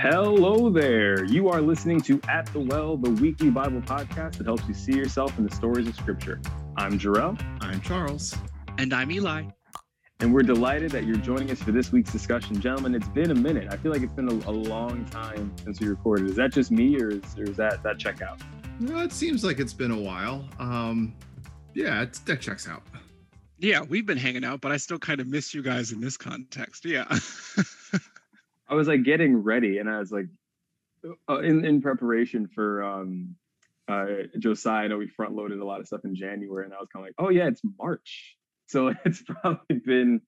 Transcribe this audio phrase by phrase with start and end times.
[0.00, 1.24] Hello there.
[1.24, 4.92] You are listening to At the Well, the weekly Bible podcast that helps you see
[4.92, 6.40] yourself in the stories of Scripture.
[6.76, 7.36] I'm Jarrell.
[7.60, 8.36] I'm Charles.
[8.78, 9.46] And I'm Eli.
[10.20, 12.60] And we're delighted that you're joining us for this week's discussion.
[12.60, 13.72] Gentlemen, it's been a minute.
[13.72, 16.30] I feel like it's been a, a long time since we recorded.
[16.30, 18.40] Is that just me or is, or is that, that check out?
[18.78, 20.48] No, it seems like it's been a while.
[20.60, 21.16] Um,
[21.74, 22.84] yeah, it's, that checks out.
[23.58, 26.16] Yeah, we've been hanging out, but I still kind of miss you guys in this
[26.16, 26.84] context.
[26.84, 27.12] Yeah.
[28.68, 30.26] I was like getting ready and I was like,
[31.28, 33.36] uh, in, in preparation for um,
[33.88, 34.06] uh,
[34.38, 36.88] Josiah, I know we front loaded a lot of stuff in January, and I was
[36.92, 38.36] kind of like, oh yeah, it's March.
[38.66, 40.20] So it's probably been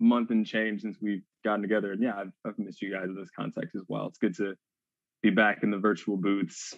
[0.00, 1.92] month and change since we've gotten together.
[1.92, 4.06] And yeah, I've, I've missed you guys in this context as well.
[4.06, 4.54] It's good to
[5.22, 6.74] be back in the virtual booths.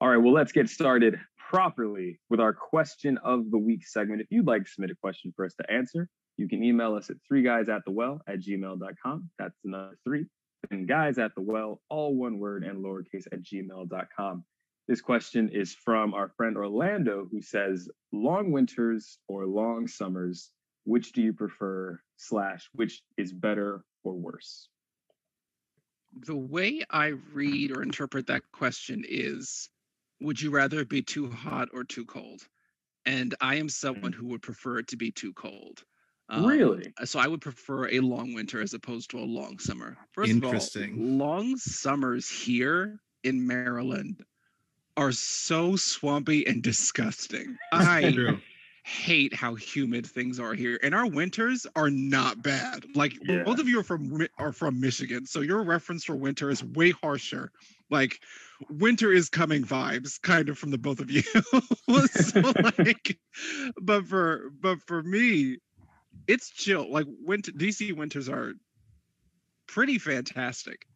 [0.00, 1.18] All right, well, let's get started
[1.50, 4.20] properly with our question of the week segment.
[4.20, 7.08] If you'd like to submit a question for us to answer, you can email us
[7.08, 9.30] at three guys at the well at gmail.com.
[9.38, 10.26] That's the number three.
[10.70, 14.44] And guys at the well, all one word and lowercase at gmail.com.
[14.88, 20.50] This question is from our friend Orlando, who says, long winters or long summers,
[20.84, 24.68] which do you prefer, slash, which is better or worse?
[26.26, 29.68] The way I read or interpret that question is
[30.20, 32.48] would you rather it be too hot or too cold?
[33.06, 34.14] And I am someone Mm.
[34.14, 35.84] who would prefer it to be too cold.
[36.36, 36.94] Really?
[37.04, 39.96] So I would prefer a long winter as opposed to a long summer.
[40.12, 40.42] First Interesting.
[40.42, 44.24] of all, long summers here in Maryland
[44.96, 47.58] are so swampy and disgusting.
[47.72, 48.22] I
[48.84, 52.86] hate how humid things are here, and our winters are not bad.
[52.96, 53.44] Like Yeah.
[53.44, 56.92] both of you are from are from Michigan, so your reference for winter is way
[56.92, 57.52] harsher.
[57.90, 58.18] Like
[58.68, 61.22] winter is coming vibes, kind of from the both of you.
[62.10, 63.18] so like,
[63.80, 65.58] but for but for me,
[66.26, 66.90] it's chill.
[66.90, 68.54] Like winter DC winters are
[69.66, 70.86] pretty fantastic.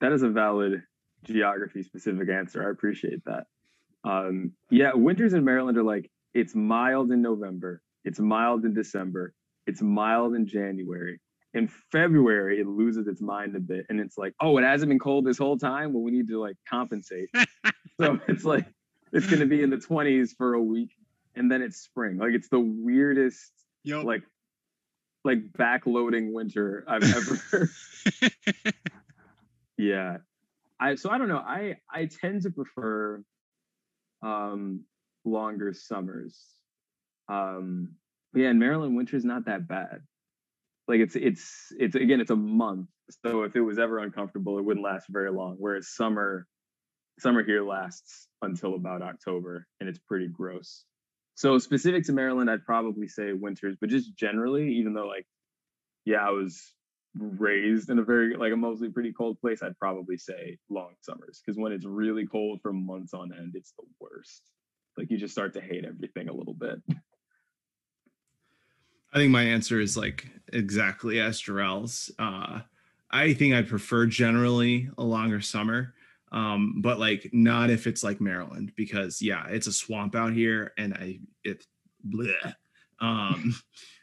[0.00, 0.82] That is a valid
[1.24, 2.66] geography specific answer.
[2.66, 3.46] I appreciate that.
[4.04, 9.32] Um, yeah, winters in Maryland are like it's mild in November, it's mild in December,
[9.66, 11.20] it's mild in January.
[11.54, 14.98] In February, it loses its mind a bit, and it's like, oh, it hasn't been
[14.98, 15.92] cold this whole time.
[15.92, 17.30] Well, we need to like compensate.
[18.00, 18.66] so it's like
[19.12, 20.90] it's gonna be in the 20s for a week,
[21.36, 22.18] and then it's spring.
[22.18, 23.52] Like it's the weirdest,
[23.84, 24.22] Yo, like
[25.24, 27.70] like backloading winter I've ever
[29.78, 30.18] yeah
[30.78, 33.22] i so i don't know i i tend to prefer
[34.22, 34.84] um
[35.24, 36.38] longer summers
[37.28, 37.90] um
[38.32, 40.02] but yeah in maryland winter's not that bad
[40.88, 42.88] like it's it's it's again it's a month
[43.24, 46.46] so if it was ever uncomfortable it wouldn't last very long whereas summer
[47.18, 50.84] summer here lasts until about october and it's pretty gross
[51.34, 55.26] so specific to maryland i'd probably say winters but just generally even though like
[56.04, 56.74] yeah i was
[57.16, 61.40] raised in a very like a mostly pretty cold place, I'd probably say long summers
[61.44, 64.42] because when it's really cold for months on end, it's the worst.
[64.96, 66.82] Like you just start to hate everything a little bit.
[69.14, 72.10] I think my answer is like exactly as Jarrell's.
[72.18, 72.60] Uh,
[73.10, 75.94] I think I'd prefer generally a longer summer,
[76.32, 80.72] um, but like not if it's like Maryland because yeah, it's a swamp out here
[80.76, 81.64] and I it
[82.08, 82.54] bleh.
[83.00, 83.54] Um,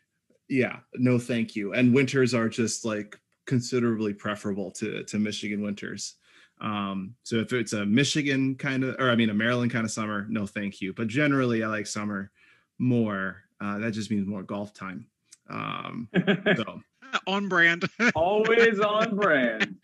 [0.49, 1.73] yeah, no thank you.
[1.73, 6.15] And winters are just like considerably preferable to to Michigan winters.
[6.61, 9.91] Um, so if it's a Michigan kind of, or I mean a Maryland kind of
[9.91, 10.93] summer, no thank you.
[10.93, 12.31] But generally, I like summer
[12.79, 13.43] more.
[13.61, 15.05] Uh, that just means more golf time.
[15.49, 16.09] Um,
[16.55, 16.81] so
[17.27, 17.83] on brand.
[18.15, 19.75] Always on brand.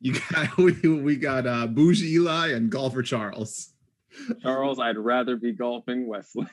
[0.00, 3.72] you got we, we got uh, bougie Eli and golfer Charles.
[4.42, 6.46] Charles, I'd rather be golfing Wesley.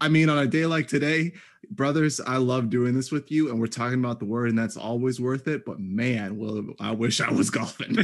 [0.00, 1.32] I mean, on a day like today,
[1.68, 4.76] brothers, I love doing this with you, and we're talking about the word, and that's
[4.76, 5.64] always worth it.
[5.64, 7.98] But man, well, I wish I was golfing.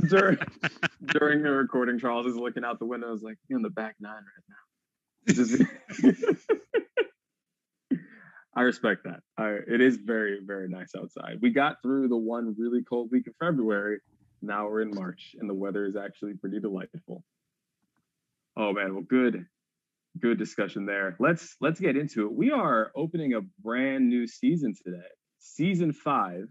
[0.08, 0.38] during
[1.06, 3.10] during the recording, Charles is looking out the window.
[3.10, 6.36] Was like, you're in the back nine right now.
[8.54, 9.20] I respect that.
[9.38, 11.38] I, it is very, very nice outside.
[11.40, 14.00] We got through the one really cold week of February.
[14.42, 17.22] Now we're in March, and the weather is actually pretty delightful.
[18.56, 19.46] Oh man, well, good,
[20.18, 21.16] good discussion there.
[21.20, 22.32] Let's let's get into it.
[22.32, 25.06] We are opening a brand new season today,
[25.38, 26.46] season five,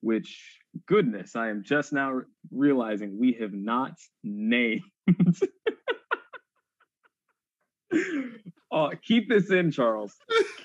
[0.00, 3.92] which goodness, I am just now realizing we have not
[4.22, 4.82] named.
[8.70, 10.14] oh, keep this in, Charles.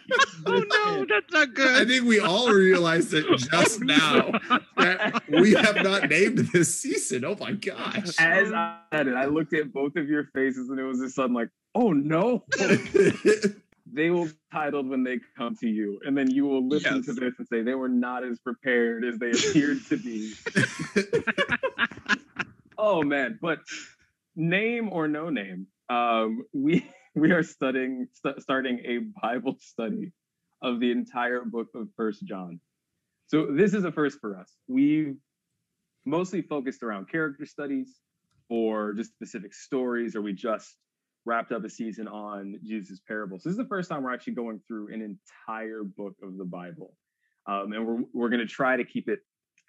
[0.07, 1.07] Keep oh no, in.
[1.07, 1.81] that's not good.
[1.81, 4.31] I think we all realized it oh, just now
[4.77, 7.25] that we have not named this season.
[7.25, 8.16] Oh my gosh.
[8.19, 11.16] As I said it, I looked at both of your faces and it was just
[11.16, 12.44] sudden like, oh no.
[13.94, 17.06] they will be titled when they come to you, and then you will listen yes.
[17.06, 20.34] to this and say they were not as prepared as they appeared to be.
[22.78, 23.38] oh man!
[23.42, 23.60] But
[24.36, 26.86] name or no name, um, we
[27.16, 30.12] we are studying st- starting a Bible study
[30.62, 32.60] of the entire book of First John.
[33.28, 34.51] So this is a first for us.
[34.68, 35.16] We've
[36.06, 38.00] mostly focused around character studies
[38.50, 40.75] or just specific stories, or we just
[41.25, 43.44] wrapped up a season on Jesus' parables.
[43.44, 46.96] This is the first time we're actually going through an entire book of the Bible.
[47.48, 49.20] Um, and we're, we're going to try to keep it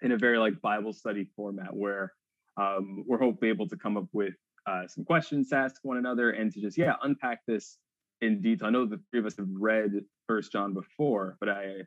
[0.01, 2.13] in a very like Bible study format where
[2.57, 4.33] um, we're hopefully able to come up with
[4.67, 7.77] uh, some questions to ask one another and to just, yeah, unpack this
[8.21, 8.67] in detail.
[8.67, 9.91] I know the three of us have read
[10.27, 11.81] First John before, but I,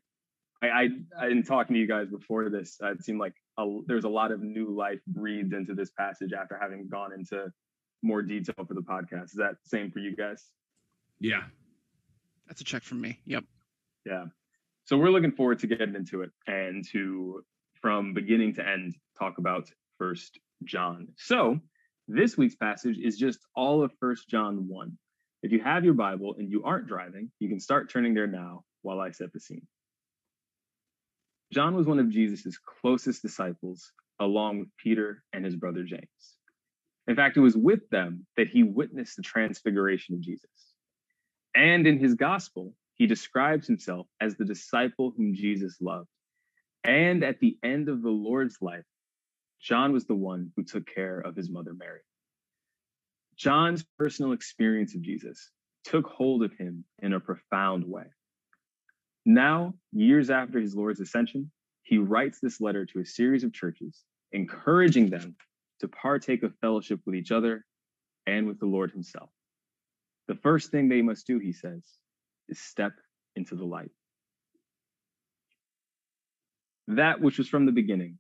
[0.63, 0.89] I,
[1.19, 4.09] I, in talking to you guys before this, uh, it seemed like a, there's a
[4.09, 7.47] lot of new life breathed into this passage after having gone into
[8.03, 9.25] more detail for the podcast.
[9.25, 10.45] Is that same for you guys?
[11.21, 11.43] Yeah.
[12.47, 13.21] That's a check from me.
[13.27, 13.45] Yep.
[14.07, 14.27] Yeah.
[14.85, 17.45] So we're looking forward to getting into it and to
[17.81, 21.09] from beginning to end talk about first John.
[21.17, 21.61] So
[22.07, 24.99] this week's passage is just all of first John 1.
[25.43, 28.65] If you have your Bible and you aren't driving, you can start turning there now
[28.83, 29.67] while I set the scene.
[31.53, 36.38] John was one of Jesus' closest disciples, along with Peter and his brother James.
[37.09, 40.51] In fact, it was with them that he witnessed the transfiguration of Jesus.
[41.57, 46.09] And in his gospel, he describes himself as the disciple whom Jesus loved.
[46.85, 48.85] And at the end of the Lord's life,
[49.61, 52.01] John was the one who took care of his mother Mary.
[53.37, 55.51] John's personal experience of Jesus
[55.85, 58.05] took hold of him in a profound way.
[59.25, 61.51] Now, years after his Lord's ascension,
[61.83, 65.37] he writes this letter to a series of churches, encouraging them
[65.81, 67.65] to partake of fellowship with each other
[68.27, 69.31] and with the Lord Himself.
[70.29, 71.83] The first thing they must do, he says,
[72.49, 72.93] is step
[73.37, 73.91] into the light.
[76.89, 78.19] That which was from the beginning,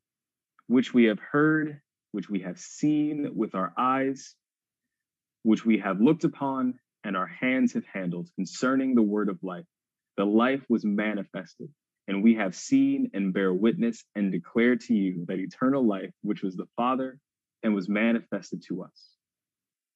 [0.66, 1.80] which we have heard,
[2.12, 4.34] which we have seen with our eyes,
[5.42, 9.64] which we have looked upon and our hands have handled concerning the word of life.
[10.16, 11.68] The life was manifested,
[12.06, 16.42] and we have seen and bear witness and declare to you that eternal life, which
[16.42, 17.18] was the Father
[17.62, 19.10] and was manifested to us.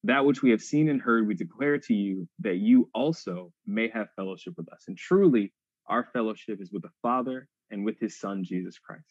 [0.05, 3.89] That which we have seen and heard, we declare to you that you also may
[3.89, 4.85] have fellowship with us.
[4.89, 5.53] And truly,
[5.87, 9.05] our fellowship is with the Father and with his Son, Jesus Christ.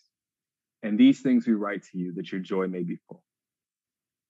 [0.83, 3.23] And these things we write to you that your joy may be full.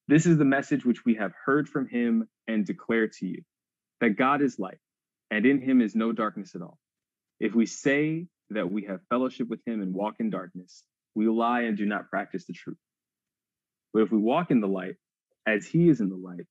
[0.08, 3.44] This is the message which we have heard from him and declare to you
[4.02, 4.80] that God is light,
[5.30, 6.78] and in him is no darkness at all.
[7.40, 10.84] If we say that we have fellowship with him and walk in darkness,
[11.16, 12.78] we lie and do not practice the truth.
[13.94, 14.96] But if we walk in the light,
[15.46, 16.48] as he is in the light,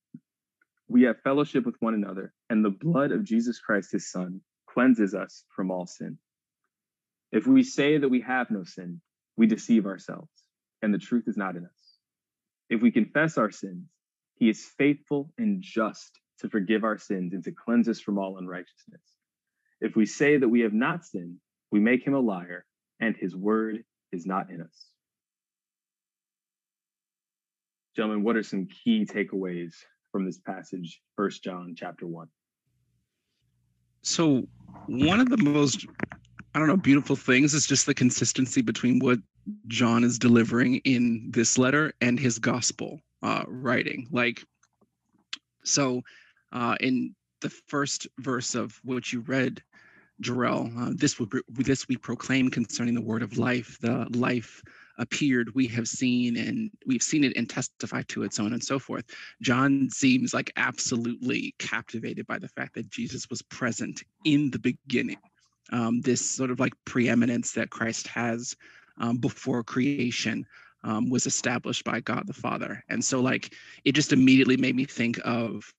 [0.87, 5.15] we have fellowship with one another, and the blood of Jesus Christ, his son, cleanses
[5.15, 6.17] us from all sin.
[7.31, 9.01] If we say that we have no sin,
[9.37, 10.31] we deceive ourselves,
[10.81, 11.97] and the truth is not in us.
[12.69, 13.85] If we confess our sins,
[14.35, 18.37] he is faithful and just to forgive our sins and to cleanse us from all
[18.37, 19.01] unrighteousness.
[19.81, 21.37] If we say that we have not sinned,
[21.71, 22.65] we make him a liar,
[22.99, 24.90] and his word is not in us.
[27.95, 29.73] Gentlemen, what are some key takeaways
[30.11, 32.27] from this passage, First John chapter 1?
[34.01, 34.47] So,
[34.87, 35.85] one of the most,
[36.55, 39.19] I don't know, beautiful things is just the consistency between what
[39.67, 44.07] John is delivering in this letter and his gospel uh, writing.
[44.09, 44.41] Like,
[45.63, 46.01] so
[46.53, 49.61] uh, in the first verse of what you read,
[50.21, 54.63] Jarrell, uh, this, we, this we proclaim concerning the word of life, the life
[54.97, 58.63] appeared, we have seen and we've seen it and testified to it, so on and
[58.63, 59.05] so forth.
[59.41, 65.19] John seems like absolutely captivated by the fact that Jesus was present in the beginning.
[65.71, 68.55] Um, this sort of like preeminence that Christ has
[68.97, 70.45] um, before creation
[70.83, 72.83] um, was established by God the Father.
[72.89, 73.53] And so, like,
[73.85, 75.71] it just immediately made me think of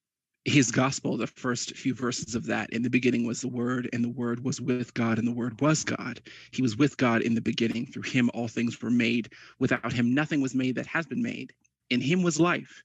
[0.45, 2.71] his gospel, the first few verses of that.
[2.71, 5.61] In the beginning was the Word, and the Word was with God, and the Word
[5.61, 6.21] was God.
[6.51, 7.87] He was with God in the beginning.
[7.87, 9.33] Through him, all things were made.
[9.61, 11.53] Without him, nothing was made that has been made.
[11.91, 12.83] In him was life.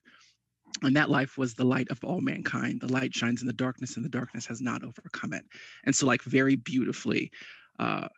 [0.82, 2.80] And that life was the light of all mankind.
[2.80, 5.44] The light shines in the darkness, and the darkness has not overcome it.
[5.84, 7.32] And so, like, very beautifully,
[7.80, 8.08] uh,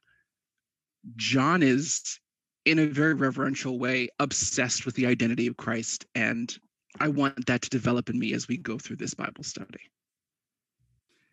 [1.17, 2.21] John is,
[2.67, 6.55] in a very reverential way, obsessed with the identity of Christ and
[6.99, 9.81] I want that to develop in me as we go through this Bible study.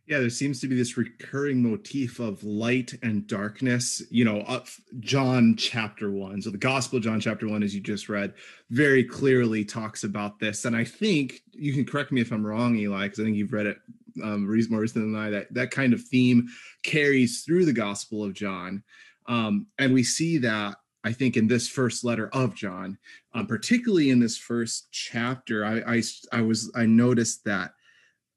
[0.05, 4.67] Yeah, there seems to be this recurring motif of light and darkness, you know, up
[5.01, 6.41] John chapter one.
[6.41, 8.33] So the Gospel John chapter one, as you just read,
[8.69, 10.63] very clearly talks about this.
[10.63, 13.51] And I think you can correct me if I'm wrong, Eli, because I think you've
[13.51, 13.79] read it
[14.23, 16.47] um, Reese Morrison and I that that kind of theme
[16.83, 18.83] carries through the Gospel of John,
[19.27, 22.97] um, and we see that I think in this first letter of John,
[23.33, 26.01] um, particularly in this first chapter, I, I,
[26.33, 27.71] I was I noticed that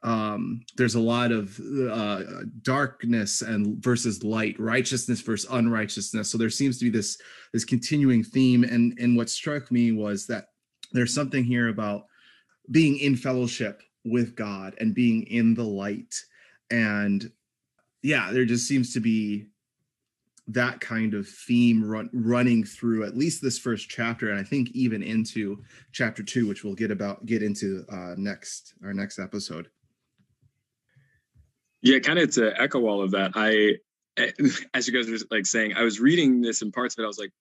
[0.04, 1.58] um, there's a lot of
[1.90, 2.22] uh,
[2.62, 6.30] darkness and versus light, righteousness versus unrighteousness.
[6.30, 7.18] So there seems to be this
[7.52, 10.44] this continuing theme, and and what struck me was that
[10.92, 12.04] there's something here about
[12.70, 16.14] being in fellowship with God and being in the light,
[16.70, 17.32] and
[18.02, 19.46] yeah, there just seems to be
[20.52, 24.70] that kind of theme run, running through at least this first chapter and i think
[24.72, 29.68] even into chapter two which we'll get about get into uh next our next episode.
[31.82, 33.76] Yeah kind of to echo all of that i
[34.74, 37.06] as you guys were like saying i was reading this in parts of it i
[37.06, 37.32] was like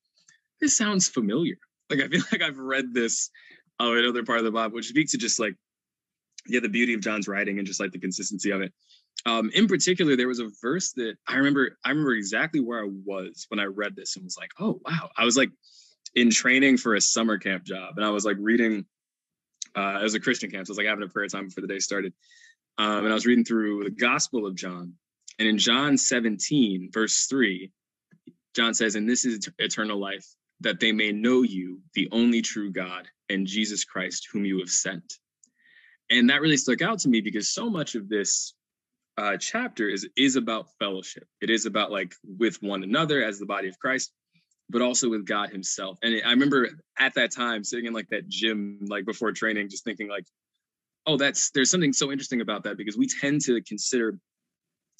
[0.61, 1.55] this sounds familiar.
[1.89, 3.31] Like i feel like i've read this
[3.79, 5.55] oh another part of the bible which speaks to just like
[6.47, 8.71] yeah the beauty of john's writing and just like the consistency of it
[9.25, 11.77] um, in particular, there was a verse that I remember.
[11.83, 15.09] I remember exactly where I was when I read this and was like, "Oh wow!"
[15.17, 15.49] I was like
[16.15, 18.85] in training for a summer camp job, and I was like reading.
[19.75, 21.61] Uh, it was a Christian camp, so I was like having a prayer time before
[21.61, 22.13] the day started,
[22.77, 24.93] um, and I was reading through the Gospel of John,
[25.37, 27.71] and in John 17, verse three,
[28.55, 30.25] John says, "And this is eternal life,
[30.61, 34.69] that they may know you, the only true God, and Jesus Christ, whom you have
[34.69, 35.19] sent."
[36.09, 38.55] And that really stuck out to me because so much of this
[39.19, 41.27] uh, chapter is is about fellowship.
[41.41, 44.11] It is about like with one another as the body of Christ,
[44.69, 45.99] but also with God Himself.
[46.01, 49.83] And I remember at that time sitting in like that gym, like before training, just
[49.83, 50.25] thinking like,
[51.05, 54.17] oh, that's there's something so interesting about that because we tend to consider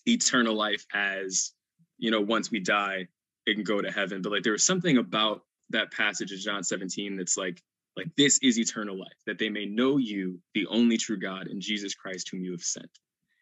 [0.06, 1.54] eternal life as
[1.98, 3.08] you know once we die
[3.46, 6.64] it can go to heaven but like there was something about that passage of john
[6.64, 7.62] 17 that's like
[7.98, 11.62] like this is eternal life that they may know you the only true god and
[11.62, 12.90] jesus christ whom you have sent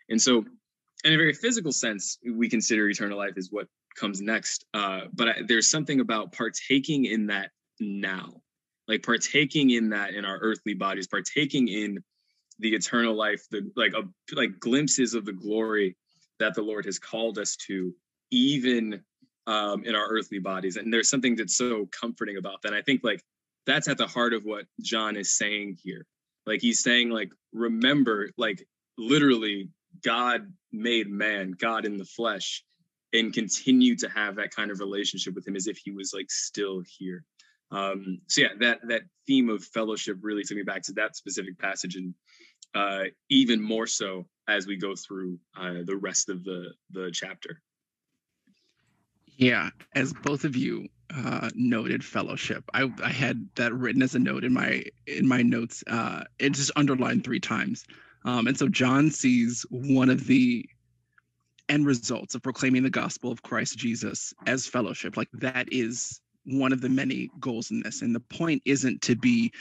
[0.09, 0.43] and so
[1.03, 4.65] in a very physical sense, we consider eternal life is what comes next.
[4.73, 8.41] Uh, but I, there's something about partaking in that now,
[8.87, 12.03] like partaking in that in our earthly bodies, partaking in
[12.59, 14.03] the eternal life, the like a,
[14.35, 15.95] like glimpses of the glory
[16.39, 17.93] that the Lord has called us to,
[18.31, 19.01] even
[19.45, 20.75] um, in our earthly bodies.
[20.75, 22.69] And there's something that's so comforting about that.
[22.69, 23.23] And I think like
[23.65, 26.05] that's at the heart of what John is saying here.
[26.45, 28.65] Like he's saying, like remember, like
[28.97, 29.69] literally
[30.03, 32.63] God made man, God in the flesh,
[33.13, 36.29] and continue to have that kind of relationship with him as if he was like
[36.29, 37.23] still here.
[37.71, 41.59] Um, so yeah, that that theme of fellowship really took me back to that specific
[41.59, 42.13] passage, and
[42.75, 47.61] uh, even more so as we go through uh, the rest of the the chapter.
[49.37, 52.63] Yeah, as both of you uh, noted, fellowship.
[52.73, 55.83] I, I had that written as a note in my in my notes.
[55.85, 57.85] Uh, it just underlined three times.
[58.25, 60.67] Um, and so John sees one of the
[61.69, 65.17] end results of proclaiming the gospel of Christ Jesus as fellowship.
[65.17, 68.01] Like that is one of the many goals in this.
[68.01, 69.51] And the point isn't to be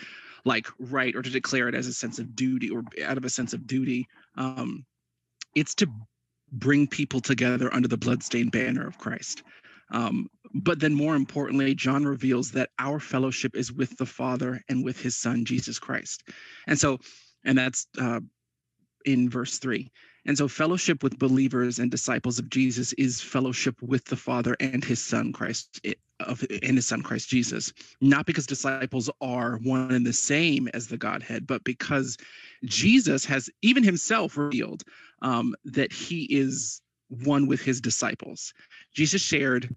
[0.45, 3.31] like right or to declare it as a sense of duty or out of a
[3.31, 4.07] sense of duty.
[4.37, 4.85] Um,
[5.55, 5.89] it's to
[6.53, 9.43] bring people together under the bloodstained banner of Christ.
[9.91, 14.85] Um, but then more importantly, John reveals that our fellowship is with the Father and
[14.85, 16.23] with his Son, Jesus Christ.
[16.67, 16.99] And so,
[17.45, 18.21] and that's uh,
[19.07, 19.91] in verse 3.
[20.27, 24.85] And so, fellowship with believers and disciples of Jesus is fellowship with the Father and
[24.85, 25.81] His Son Christ,
[26.19, 27.73] of and His Son Christ Jesus.
[28.01, 32.19] Not because disciples are one and the same as the Godhead, but because
[32.65, 34.83] Jesus has even Himself revealed
[35.23, 38.53] um, that He is one with His disciples.
[38.95, 39.75] Jesus shared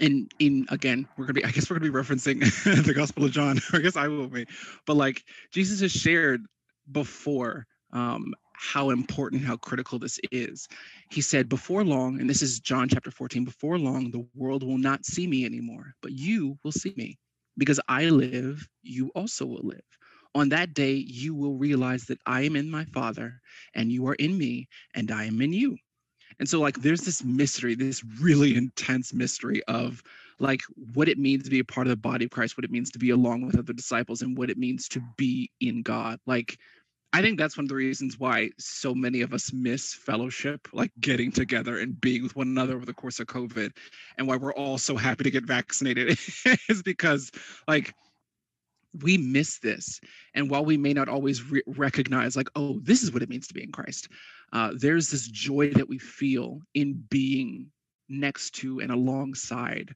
[0.00, 2.40] in in again we're gonna be i guess we're gonna be referencing
[2.86, 4.46] the gospel of john i guess i will be
[4.86, 6.46] but like jesus has shared
[6.90, 10.68] before um, how important, how critical this is.
[11.10, 14.78] He said, Before long, and this is John chapter 14, before long, the world will
[14.78, 17.18] not see me anymore, but you will see me.
[17.58, 19.82] Because I live, you also will live.
[20.34, 23.40] On that day, you will realize that I am in my Father,
[23.74, 25.76] and you are in me, and I am in you.
[26.38, 30.02] And so, like, there's this mystery, this really intense mystery of
[30.38, 30.62] like
[30.94, 32.90] what it means to be a part of the body of Christ, what it means
[32.90, 36.18] to be along with other disciples, and what it means to be in God.
[36.26, 36.58] Like,
[37.14, 40.90] I think that's one of the reasons why so many of us miss fellowship, like
[41.00, 43.70] getting together and being with one another over the course of COVID,
[44.16, 46.18] and why we're all so happy to get vaccinated
[46.68, 47.30] is because,
[47.68, 47.94] like,
[49.02, 50.00] we miss this.
[50.34, 53.46] And while we may not always re- recognize, like, oh, this is what it means
[53.48, 54.08] to be in Christ,
[54.54, 57.66] uh, there's this joy that we feel in being
[58.08, 59.94] next to and alongside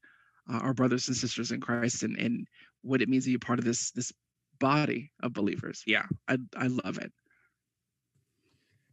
[0.53, 2.47] uh, our brothers and sisters in Christ, and and
[2.83, 4.13] what it means to be a part of this this
[4.59, 5.83] body of believers.
[5.87, 7.13] Yeah, I I love it.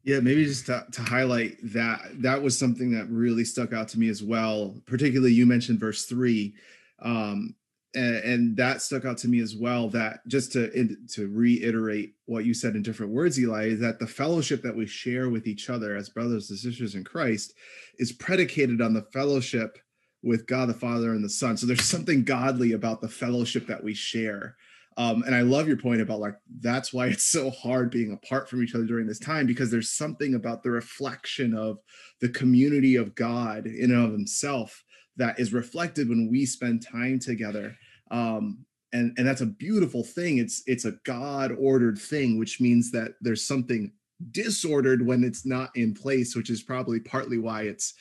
[0.03, 3.99] Yeah, maybe just to, to highlight that that was something that really stuck out to
[3.99, 4.75] me as well.
[4.85, 6.55] Particularly, you mentioned verse three,
[7.01, 7.55] um,
[7.95, 9.87] and, and, that stuck out to me as well.
[9.89, 14.07] That just to to reiterate what you said in different words, Eli, is that the
[14.07, 17.53] fellowship that we share with each other as brothers and sisters in Christ
[17.97, 19.77] is predicated on the fellowship
[20.23, 21.55] with God the Father and the Son.
[21.55, 24.55] So there's something godly about the fellowship that we share.
[24.97, 28.49] Um, and I love your point about like that's why it's so hard being apart
[28.49, 31.79] from each other during this time because there's something about the reflection of
[32.21, 34.83] the community of God in and of Himself
[35.17, 37.75] that is reflected when we spend time together.
[38.11, 40.37] Um, and and that's a beautiful thing.
[40.37, 43.91] It's it's a God ordered thing, which means that there's something
[44.31, 47.93] disordered when it's not in place, which is probably partly why it's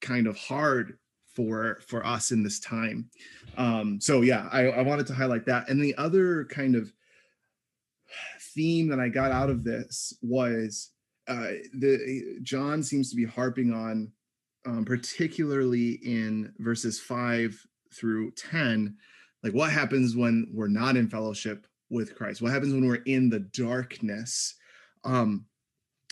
[0.00, 0.98] kind of hard
[1.34, 3.10] for for us in this time
[3.58, 5.68] um so yeah I, I wanted to highlight that.
[5.68, 6.92] And the other kind of
[8.54, 10.92] theme that i got out of this was
[11.28, 14.10] uh the john seems to be harping on
[14.66, 18.96] um, particularly in verses 5 through 10
[19.42, 22.42] like what happens when we're not in fellowship with christ?
[22.42, 24.54] What happens when we're in the darkness?
[25.04, 25.44] Um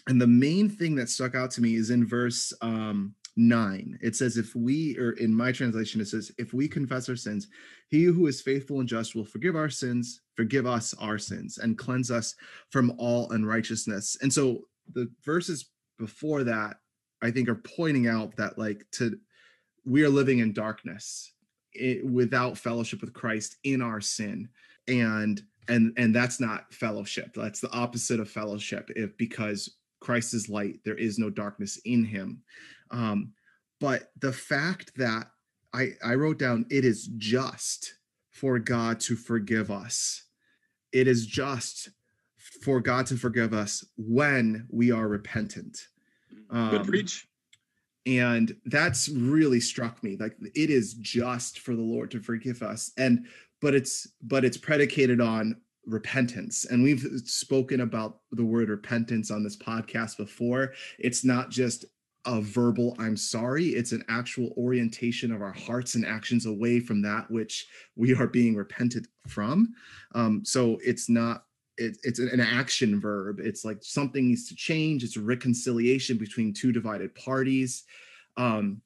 [0.08, 4.16] and the main thing that stuck out to me is in verse um 9 it
[4.16, 7.48] says if we or in my translation it says if we confess our sins
[7.88, 11.78] he who is faithful and just will forgive our sins forgive us our sins and
[11.78, 12.34] cleanse us
[12.70, 14.18] from all unrighteousness.
[14.22, 14.62] And so
[14.92, 16.76] the verses before that
[17.22, 19.18] i think are pointing out that like to
[19.84, 21.32] we are living in darkness
[21.72, 24.48] it, without fellowship with christ in our sin.
[24.88, 27.32] And and and that's not fellowship.
[27.34, 28.88] That's the opposite of fellowship.
[28.94, 32.42] If because christ is light there is no darkness in him
[32.90, 33.32] um,
[33.80, 35.30] but the fact that
[35.72, 37.94] I, I wrote down, it is just
[38.30, 40.24] for God to forgive us.
[40.92, 41.90] It is just
[42.62, 45.78] for God to forgive us when we are repentant.
[46.50, 47.28] Um, Good preach.
[48.06, 50.16] And that's really struck me.
[50.18, 52.92] Like it is just for the Lord to forgive us.
[52.96, 53.26] And
[53.60, 59.44] but it's but it's predicated on repentance and we've spoken about the word repentance on
[59.44, 61.84] this podcast before it's not just
[62.26, 63.68] a verbal i'm sorry.
[63.68, 68.26] It's an actual orientation of our hearts and actions away from that which we are
[68.26, 69.74] being repented from.
[70.14, 71.44] Um, so it's not
[71.78, 73.38] it, it's an action verb.
[73.38, 75.04] It's like something needs to change.
[75.04, 77.84] It's a reconciliation between two divided parties.
[78.36, 78.80] Um,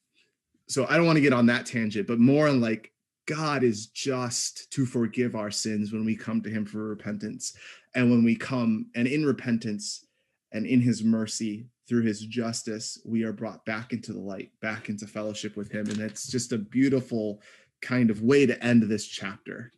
[0.69, 2.93] so i don't want to get on that tangent but more on like
[3.31, 7.55] god is just to forgive our sins when we come to him for repentance.
[7.95, 10.05] And when we come and in repentance
[10.53, 14.89] and in his mercy through his justice, we are brought back into the light, back
[14.89, 15.91] into fellowship with him.
[15.91, 17.43] And it's just a beautiful
[17.83, 19.73] kind of way to end this chapter.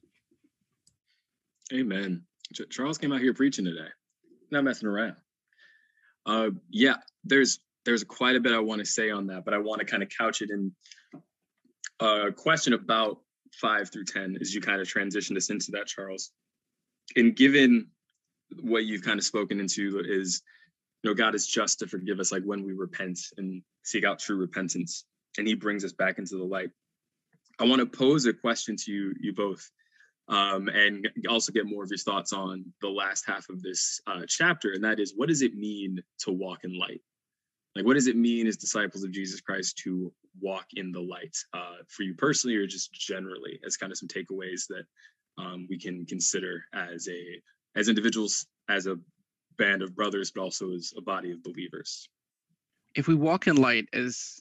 [1.73, 2.23] Amen.
[2.53, 3.89] Ch- Charles came out here preaching today,
[4.51, 5.17] not messing around.
[6.27, 9.59] Uh, yeah, there's there's quite a bit I want to say on that, but I
[9.59, 10.71] want to kind of couch it in
[11.99, 13.21] a question about
[13.55, 16.31] five through ten as you kind of transition us into that, Charles.
[17.17, 17.89] And given
[18.61, 20.43] what you've kind of spoken into is
[21.05, 24.37] know god is just to forgive us like when we repent and seek out true
[24.37, 25.05] repentance
[25.39, 26.71] and he brings us back into the light.
[27.59, 29.71] I want to pose a question to you you both
[30.29, 34.23] um, and also get more of your thoughts on the last half of this uh,
[34.27, 37.01] chapter and that is what does it mean to walk in light?
[37.77, 41.37] Like what does it mean as disciples of jesus christ to walk in the light
[41.53, 43.61] uh, for you personally or just generally?
[43.65, 44.85] As kind of some takeaways that
[45.39, 47.41] um, we can consider as a
[47.75, 48.99] as individuals as a
[49.63, 52.09] band of brothers, but also as a body of believers.
[52.95, 54.41] If we walk in light as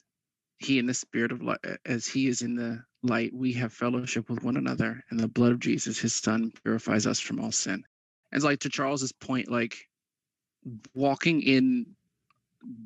[0.58, 4.28] he in the spirit of light, as he is in the light, we have fellowship
[4.28, 7.84] with one another, and the blood of Jesus, his son, purifies us from all sin.
[8.32, 9.76] And like to Charles's point, like
[10.94, 11.86] walking in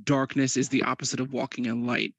[0.04, 2.14] darkness is the opposite of walking in light,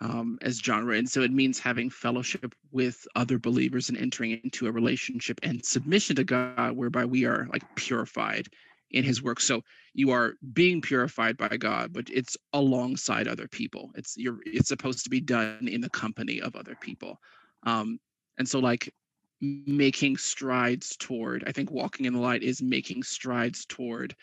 [0.00, 0.98] um, as John read.
[0.98, 5.64] And so it means having fellowship with other believers and entering into a relationship and
[5.64, 8.48] submission to God, whereby we are like purified
[8.94, 9.40] in his work.
[9.40, 13.90] So you are being purified by god but it's alongside other people.
[13.94, 17.18] It's you're it's supposed to be done in the company of other people.
[17.64, 17.98] Um
[18.38, 18.92] and so like
[19.40, 24.14] making strides toward i think walking in the light is making strides toward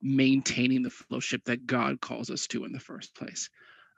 [0.00, 3.48] maintaining the fellowship that god calls us to in the first place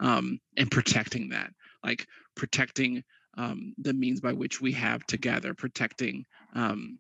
[0.01, 1.51] um and protecting that
[1.85, 3.03] like protecting
[3.37, 6.99] um the means by which we have to gather protecting um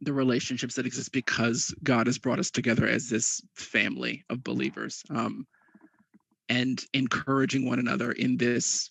[0.00, 5.02] the relationships that exist because God has brought us together as this family of believers
[5.10, 5.46] um,
[6.48, 8.90] and encouraging one another in this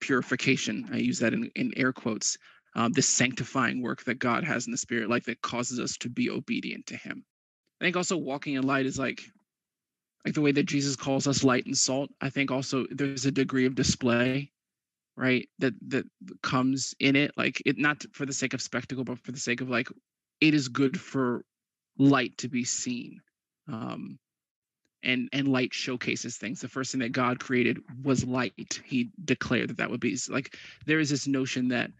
[0.00, 0.88] purification.
[0.92, 2.36] I use that in, in air quotes,
[2.74, 6.08] um, this sanctifying work that God has in the spirit, like that causes us to
[6.08, 7.24] be obedient to Him.
[7.80, 9.22] I think also walking in light is like
[10.24, 12.10] like the way that Jesus calls us light and salt.
[12.20, 14.50] I think also there's a degree of display,
[15.16, 15.48] right?
[15.58, 16.06] That that
[16.42, 19.60] comes in it, like it not for the sake of spectacle, but for the sake
[19.60, 19.88] of like
[20.48, 21.44] it is good for
[21.98, 23.20] light to be seen.
[23.66, 24.18] Um,
[25.02, 26.60] and and light showcases things.
[26.60, 28.80] The first thing that god created was light.
[28.84, 31.90] He declared that that would be like there is this notion that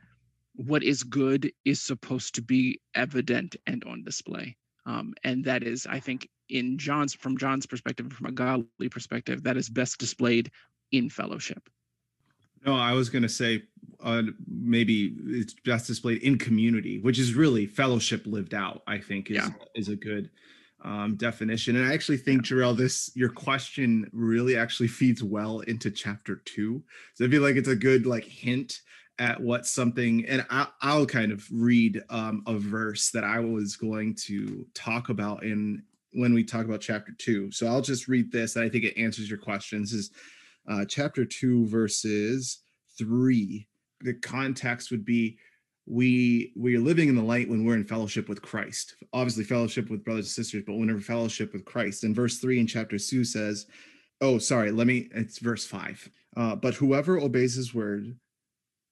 [0.57, 4.57] what is good is supposed to be evident and on display.
[4.87, 9.42] Um, and that is i think in john's from john's perspective from a godly perspective
[9.44, 10.50] that is best displayed
[10.92, 11.68] in fellowship.
[12.64, 13.62] No i was going to say
[14.04, 19.30] uh, maybe it's best displayed in community which is really fellowship lived out i think
[19.30, 19.50] is Yeah.
[19.74, 20.30] is a good
[20.84, 21.76] um, definition.
[21.76, 26.82] And I actually think, Jarrell, this your question really actually feeds well into chapter two.
[27.14, 28.82] So I feel like it's a good like hint
[29.18, 33.76] at what something, and I, I'll kind of read um, a verse that I was
[33.76, 37.50] going to talk about in when we talk about chapter two.
[37.50, 39.90] So I'll just read this, and I think it answers your questions.
[39.90, 40.10] This is
[40.68, 42.58] uh, chapter two, verses
[42.98, 43.66] three.
[44.00, 45.38] The context would be
[45.87, 48.96] we we are living in the light when we're in fellowship with Christ.
[49.12, 52.04] Obviously, fellowship with brothers and sisters, but when we're in fellowship with Christ.
[52.04, 53.66] And verse three in chapter two says,
[54.20, 56.09] "Oh, sorry, let me." It's verse five.
[56.37, 58.16] Uh, but whoever obeys His word,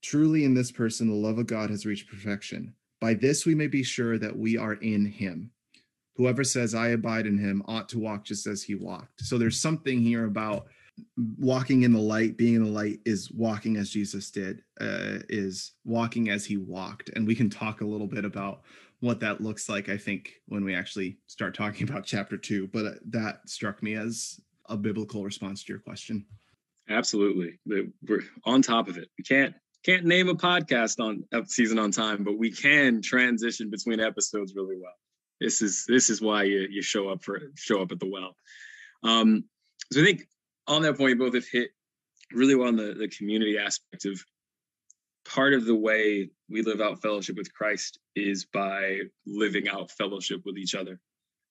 [0.03, 2.75] truly in this person the love of God has reached perfection.
[3.01, 5.51] By this we may be sure that we are in Him.
[6.17, 9.25] Whoever says, "I abide in Him," ought to walk just as He walked.
[9.25, 10.67] So there's something here about
[11.39, 15.73] walking in the light being in the light is walking as jesus did uh, is
[15.85, 18.63] walking as he walked and we can talk a little bit about
[19.01, 22.87] what that looks like i think when we actually start talking about chapter two but
[22.87, 26.25] uh, that struck me as a biblical response to your question
[26.89, 27.59] Absolutely.
[27.67, 29.09] We're on top of it.
[29.19, 34.01] We can't can't name a podcast on season on time, but we can transition between
[34.01, 34.95] episodes really well.
[35.41, 38.37] This is this is why you you show up for show up at the well.
[39.03, 39.45] Um,
[39.93, 40.27] so I think
[40.67, 41.71] on that point, you both have hit
[42.33, 44.23] really well on the, the community aspect of
[45.25, 50.43] part of the way we live out fellowship with Christ is by living out fellowship
[50.45, 50.99] with each other.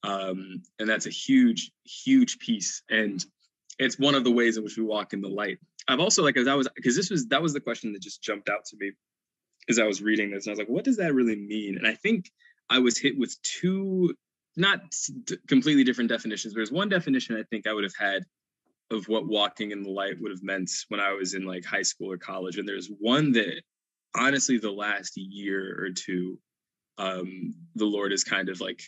[0.03, 2.83] Um, and that's a huge, huge piece.
[2.89, 3.23] And
[3.79, 5.59] it's one of the ways in which we walk in the light.
[5.87, 8.21] I've also like as I was because this was that was the question that just
[8.21, 8.91] jumped out to me
[9.69, 11.77] as I was reading this, and I was like, what does that really mean?
[11.77, 12.29] And I think
[12.69, 14.15] I was hit with two
[14.55, 14.81] not
[15.47, 16.53] completely different definitions.
[16.53, 18.23] There's one definition I think I would have had
[18.91, 21.81] of what walking in the light would have meant when I was in like high
[21.81, 23.61] school or college, and there's one that
[24.15, 26.37] honestly the last year or two,
[26.97, 28.81] um, the Lord has kind of like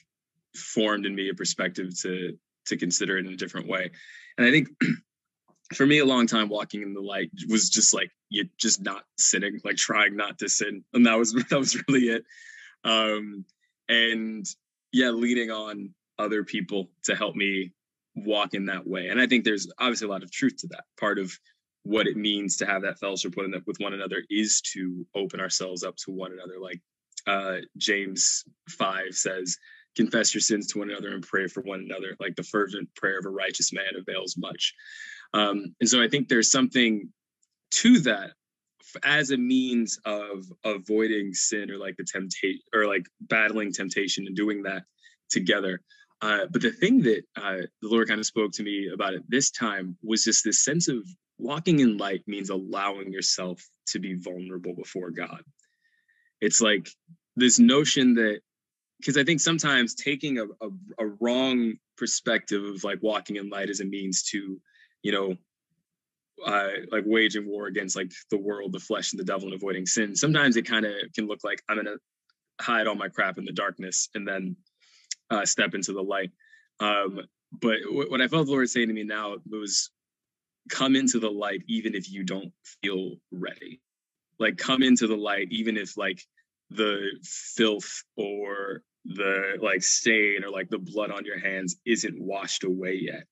[0.55, 2.37] formed in me a perspective to
[2.67, 3.91] to consider it in a different way.
[4.37, 4.69] And I think
[5.73, 9.03] for me, a long time walking in the light was just like you just not
[9.17, 12.23] sinning, like trying not to sin, and that was that was really it.
[12.83, 13.45] Um,
[13.89, 14.45] and
[14.91, 17.71] yeah, leaning on other people to help me
[18.15, 19.07] walk in that way.
[19.07, 20.83] And I think there's obviously a lot of truth to that.
[20.99, 21.31] Part of
[21.83, 25.95] what it means to have that fellowship with one another is to open ourselves up
[25.97, 26.59] to one another.
[26.61, 26.81] Like
[27.27, 29.57] uh, James five says,
[29.95, 32.15] confess your sins to one another and pray for one another.
[32.19, 34.73] Like the fervent prayer of a righteous man avails much.
[35.33, 37.09] Um, and so I think there's something
[37.71, 38.31] to that
[39.03, 44.35] as a means of avoiding sin or like the temptation or like battling temptation and
[44.35, 44.83] doing that
[45.29, 45.81] together.
[46.23, 49.23] Uh, but the thing that uh, the Lord kind of spoke to me about it
[49.27, 51.05] this time was just this sense of
[51.37, 55.41] walking in light means allowing yourself to be vulnerable before God.
[56.39, 56.87] It's like
[57.35, 58.39] this notion that
[59.01, 63.69] because I think sometimes taking a, a, a wrong perspective of like walking in light
[63.69, 64.61] as a means to,
[65.01, 65.35] you know,
[66.45, 69.85] uh, like waging war against like the world, the flesh, and the devil, and avoiding
[69.85, 70.15] sin.
[70.15, 71.97] Sometimes it kind of can look like I'm gonna
[72.61, 74.55] hide all my crap in the darkness and then
[75.29, 76.31] uh, step into the light.
[76.79, 79.89] Um, but wh- what I felt the Lord saying to me now was,
[80.69, 83.81] come into the light even if you don't feel ready.
[84.39, 86.21] Like come into the light even if like
[86.69, 92.63] the filth or the like stain or like the blood on your hands isn't washed
[92.63, 93.25] away yet.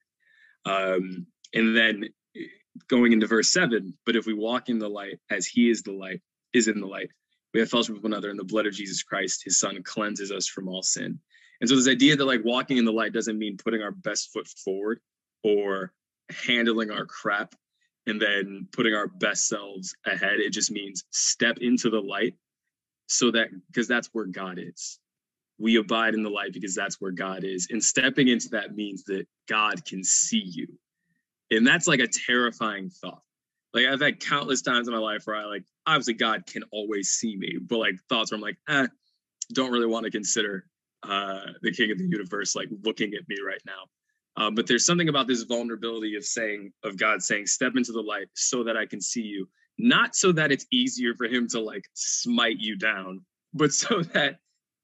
[0.66, 2.42] Um, and then eh,
[2.88, 5.94] going into verse seven, but if we walk in the light as he is the
[5.94, 6.22] light,
[6.54, 7.10] is in the light,
[7.54, 10.32] we have fellowship with one another, and the blood of Jesus Christ, his son, cleanses
[10.32, 11.20] us from all sin.
[11.62, 14.34] And so this idea that like walking in the light doesn't mean putting our best
[14.34, 15.00] foot forward
[15.44, 15.94] or
[16.30, 17.54] handling our crap
[18.08, 20.40] and then putting our best selves ahead.
[20.40, 22.34] It just means step into the light
[23.06, 25.00] so that because that's where God is.
[25.60, 27.68] We abide in the light because that's where God is.
[27.70, 30.68] And stepping into that means that God can see you.
[31.52, 33.22] And that's like a terrifying thought.
[33.72, 37.10] Like I've had countless times in my life where I like obviously God can always
[37.10, 38.88] see me, but like thoughts where I'm like, eh,
[39.54, 40.66] don't really want to consider
[41.04, 43.84] uh the king of the universe like looking at me right now.
[44.38, 48.02] Uh, but there's something about this vulnerability of saying, of God saying, step into the
[48.02, 49.48] light so that I can see you.
[49.78, 54.38] Not so that it's easier for him to like smite you down, but so that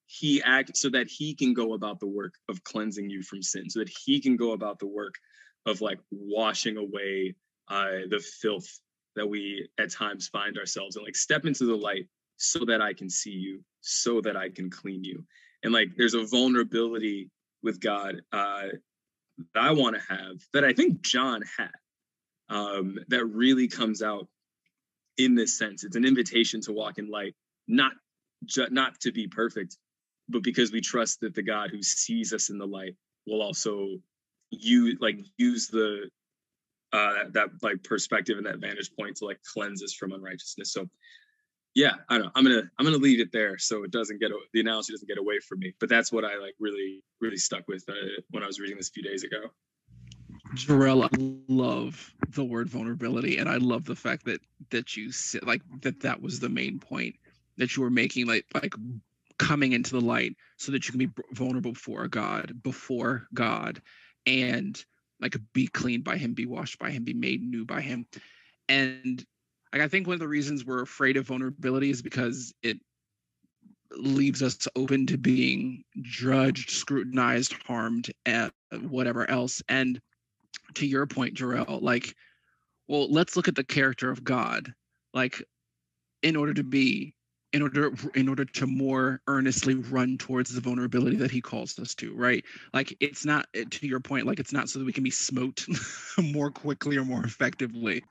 [0.07, 3.69] he act so that he can go about the work of cleansing you from sin,
[3.69, 5.15] so that he can go about the work
[5.65, 7.35] of like washing away
[7.67, 8.79] uh, the filth
[9.17, 11.03] that we at times find ourselves in.
[11.03, 14.69] Like step into the light so that I can see you, so that I can
[14.69, 15.25] clean you.
[15.63, 17.29] And like there's a vulnerability
[17.63, 18.67] with God uh,
[19.53, 21.71] that I want to have that I think John had
[22.49, 24.27] um, that really comes out
[25.17, 25.83] in this sense.
[25.83, 27.35] It's an invitation to walk in light,
[27.67, 27.93] not
[28.45, 29.77] ju- not to be perfect,
[30.29, 33.97] but because we trust that the God who sees us in the light will also
[34.51, 36.09] use like use the
[36.93, 40.71] uh that like perspective and that vantage point to like cleanse us from unrighteousness.
[40.71, 40.87] So
[41.77, 42.31] yeah, I don't.
[42.33, 45.19] I'm gonna I'm gonna leave it there so it doesn't get the analogy doesn't get
[45.19, 45.75] away from me.
[45.79, 47.93] But that's what I like really really stuck with uh,
[48.31, 49.37] when I was reading this a few days ago.
[50.55, 55.43] Jarrell, I love the word vulnerability, and I love the fact that that you said
[55.43, 57.15] like that that was the main point
[57.57, 58.73] that you were making, like like
[59.37, 63.83] coming into the light so that you can be vulnerable before God, before God,
[64.25, 64.83] and
[65.21, 68.07] like be cleaned by Him, be washed by Him, be made new by Him,
[68.67, 69.23] and
[69.73, 72.77] like I think one of the reasons we're afraid of vulnerability is because it
[73.91, 78.51] leaves us open to being judged, scrutinized, harmed, and
[78.81, 79.61] whatever else.
[79.69, 79.99] And
[80.75, 82.15] to your point, Jarrell, like,
[82.87, 84.73] well, let's look at the character of God.
[85.13, 85.41] Like,
[86.21, 87.13] in order to be,
[87.53, 91.95] in order, in order to more earnestly run towards the vulnerability that He calls us
[91.95, 92.43] to, right?
[92.73, 95.11] Like, it's not eh, to your point, like it's not so that we can be
[95.11, 95.65] smote
[96.21, 98.03] more quickly or more effectively.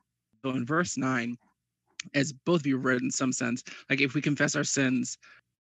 [0.43, 1.37] So in verse nine,
[2.15, 5.19] as both of you read in some sense, like if we confess our sins,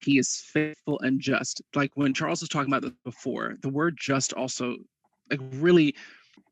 [0.01, 1.61] he is faithful and just.
[1.75, 4.77] Like when Charles was talking about this before, the word just also
[5.29, 5.95] like really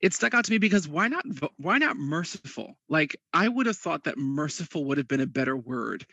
[0.01, 1.25] it stuck out to me because why not
[1.57, 2.77] why not merciful?
[2.89, 6.05] Like I would have thought that merciful would have been a better word,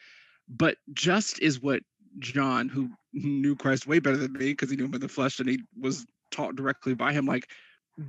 [0.49, 1.83] but just is what
[2.19, 5.41] John, who knew Christ way better than me because he knew him in the flesh
[5.41, 7.49] and he was taught directly by him, like,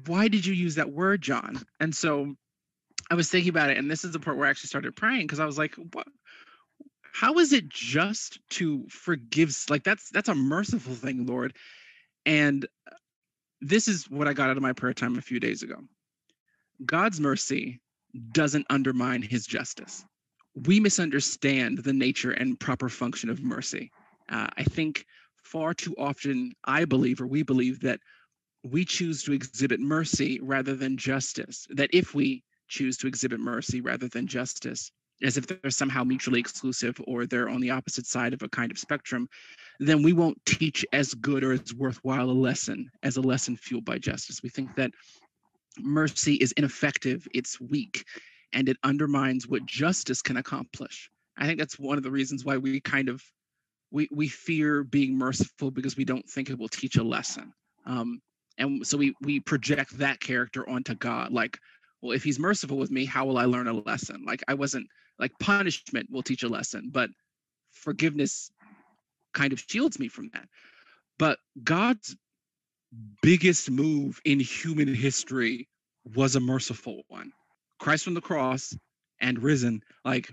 [0.06, 1.64] why did you use that word, John?
[1.80, 2.36] And so
[3.10, 5.22] I was thinking about it, and this is the part where I actually started praying
[5.22, 6.08] because I was like, what?
[7.14, 9.56] How is it just to forgive?
[9.70, 11.56] Like that's that's a merciful thing, Lord.
[12.26, 12.96] And uh,
[13.62, 15.78] this is what I got out of my prayer time a few days ago.
[16.86, 17.80] God's mercy
[18.32, 20.04] doesn't undermine his justice.
[20.66, 23.92] We misunderstand the nature and proper function of mercy.
[24.30, 25.06] Uh, I think
[25.44, 28.00] far too often, I believe, or we believe, that
[28.64, 31.68] we choose to exhibit mercy rather than justice.
[31.70, 32.44] That if we
[32.76, 34.92] choose to exhibit mercy rather than justice,
[35.24, 38.72] as if they're somehow mutually exclusive or they're on the opposite side of a kind
[38.72, 39.28] of spectrum,
[39.80, 43.86] then we won't teach as good or as worthwhile a lesson as a lesson fueled
[43.86, 44.42] by justice.
[44.44, 44.92] We think that
[45.80, 48.04] mercy is ineffective, it's weak,
[48.54, 51.10] and it undermines what justice can accomplish.
[51.38, 53.22] I think that's one of the reasons why we kind of
[53.92, 57.54] we we fear being merciful because we don't think it will teach a lesson.
[57.86, 58.22] Um,
[58.58, 61.58] and so we we project that character onto God, like
[62.06, 64.24] well if he's merciful with me how will i learn a lesson?
[64.26, 64.88] Like i wasn't
[65.18, 67.10] like punishment will teach a lesson but
[67.72, 68.52] forgiveness
[69.34, 70.48] kind of shields me from that.
[71.18, 72.16] But god's
[73.22, 75.68] biggest move in human history
[76.16, 77.32] was a merciful one.
[77.80, 78.78] Christ from the cross
[79.20, 80.32] and risen like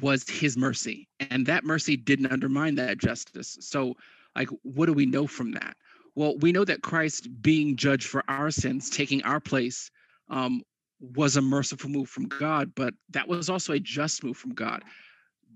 [0.00, 3.58] was his mercy and that mercy didn't undermine that justice.
[3.60, 3.94] So
[4.36, 5.76] like what do we know from that?
[6.14, 9.90] Well we know that christ being judged for our sins taking our place
[10.30, 10.62] um,
[11.00, 14.82] was a merciful move from God, but that was also a just move from God.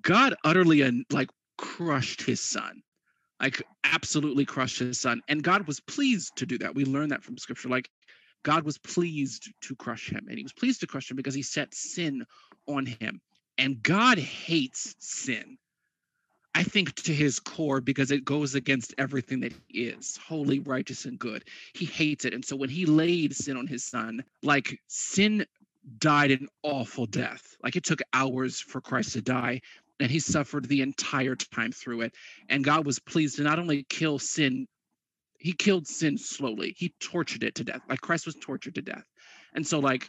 [0.02, 2.82] God utterly and like crushed his son,
[3.40, 6.74] like absolutely crushed his son, and God was pleased to do that.
[6.74, 7.68] We learn that from Scripture.
[7.68, 7.90] Like
[8.42, 11.42] God was pleased to crush him, and He was pleased to crush him because He
[11.42, 12.24] set sin
[12.66, 13.20] on him,
[13.58, 15.58] and God hates sin.
[16.54, 21.06] I think to his core because it goes against everything that he is holy, righteous,
[21.06, 21.44] and good.
[21.72, 22.34] He hates it.
[22.34, 25.46] And so when he laid sin on his son, like sin
[25.98, 27.56] died an awful death.
[27.62, 29.62] Like it took hours for Christ to die,
[29.98, 32.14] and he suffered the entire time through it.
[32.48, 34.66] And God was pleased to not only kill sin,
[35.38, 37.82] he killed sin slowly, he tortured it to death.
[37.88, 39.04] Like Christ was tortured to death.
[39.54, 40.08] And so, like,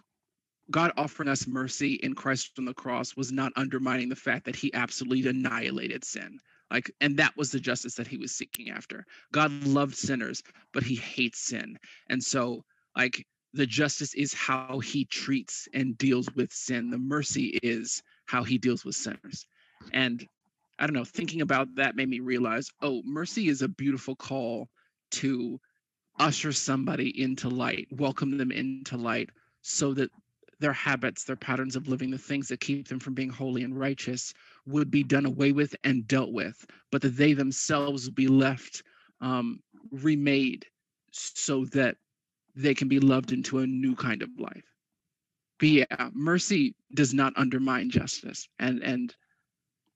[0.72, 4.56] God offering us mercy in Christ on the cross was not undermining the fact that
[4.56, 6.40] he absolutely annihilated sin.
[6.72, 9.06] Like, and that was the justice that he was seeking after.
[9.32, 11.78] God loved sinners, but he hates sin.
[12.10, 12.64] And so,
[12.96, 16.90] like, the justice is how he treats and deals with sin.
[16.90, 19.46] The mercy is how he deals with sinners.
[19.92, 20.26] And
[20.80, 24.70] I don't know, thinking about that made me realize oh, mercy is a beautiful call
[25.12, 25.60] to
[26.20, 29.30] usher somebody into light, welcome them into light,
[29.62, 30.10] so that
[30.64, 33.78] their habits, their patterns of living, the things that keep them from being holy and
[33.78, 34.34] righteous
[34.66, 38.82] would be done away with and dealt with, but that they themselves would be left
[39.20, 39.60] um,
[39.92, 40.66] remade
[41.12, 41.98] so that
[42.56, 44.64] they can be loved into a new kind of life.
[45.60, 48.48] But yeah, mercy does not undermine justice.
[48.58, 49.14] And and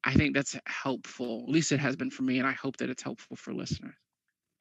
[0.03, 1.45] I think that's helpful.
[1.47, 3.95] At least it has been for me, and I hope that it's helpful for listeners.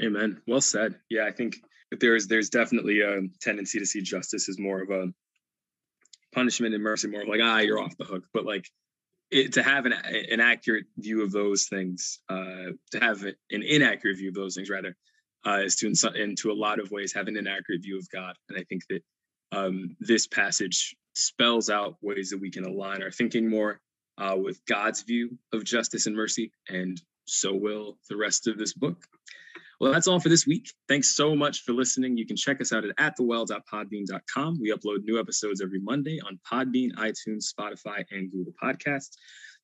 [0.03, 0.41] Amen.
[0.47, 1.01] Well said.
[1.11, 1.57] Yeah, I think
[1.91, 5.13] that there's there's definitely a tendency to see justice as more of a
[6.37, 8.25] punishment and mercy, more like ah, you're off the hook.
[8.33, 8.71] But like
[9.31, 14.19] it, to have an an accurate view of those things, uh, to have an inaccurate
[14.19, 14.95] view of those things rather,
[15.47, 18.37] uh, is to in, into a lot of ways have an inaccurate view of God.
[18.49, 19.03] And I think that
[19.53, 23.81] um, this passage spells out ways that we can align our thinking more
[24.19, 28.75] uh, with God's view of justice and mercy, and so will the rest of this
[28.75, 29.03] book.
[29.81, 30.73] Well, that's all for this week.
[30.89, 32.17] Thanks so much for listening.
[32.17, 34.59] You can check us out at atthewell.podbean.com.
[34.61, 39.17] We upload new episodes every Monday on Podbean, iTunes, Spotify, and Google Podcasts.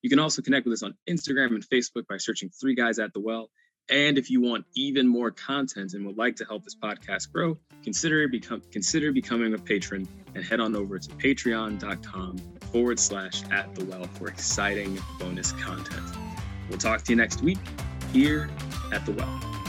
[0.03, 3.13] You can also connect with us on Instagram and Facebook by searching Three Guys at
[3.13, 3.49] the Well.
[3.89, 7.57] And if you want even more content and would like to help this podcast grow,
[7.83, 12.37] consider become consider becoming a patron and head on over to patreon.com
[12.71, 16.05] forward slash at the well for exciting bonus content.
[16.69, 17.59] We'll talk to you next week
[18.13, 18.49] here
[18.93, 19.62] at the well.